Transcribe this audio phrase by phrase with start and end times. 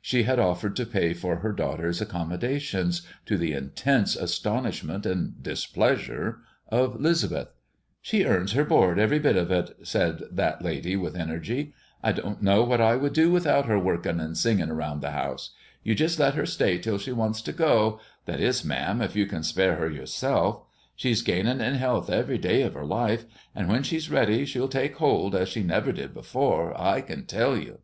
[0.00, 6.38] She had offered to pay for her daughter's accommodations, to the intense astonishment and displeasure
[6.68, 7.48] of 'Lisbeth.
[8.00, 11.74] "She earns her board, every bit of it," said that lady with energy.
[12.00, 15.50] "I don't know what I should do without her workin' and singin' round the house.
[15.82, 19.26] You jest let her stay till she wants to go, that is, ma'am, if you
[19.26, 20.62] can spare her yourself.
[20.94, 24.98] She's gainin' in health every day of her life, and when she's ready she'll take
[24.98, 27.80] hold as she never did before, I can tell you."